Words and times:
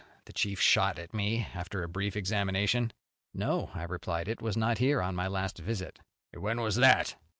the 0.25 0.33
chief 0.33 0.59
shot 0.59 0.97
at 0.97 1.13
me 1.13 1.45
after 1.53 1.83
a 1.83 1.87
brief 1.87 2.15
examination. 2.15 2.91
"No," 3.35 3.69
I 3.75 3.83
replied. 3.83 4.27
"It 4.27 4.41
was 4.41 4.57
not 4.57 4.79
here 4.79 4.99
on 4.99 5.13
my 5.13 5.27
last 5.27 5.59
visit." 5.59 5.99
"When 6.33 6.59
was 6.59 6.77
that?" 6.77 7.15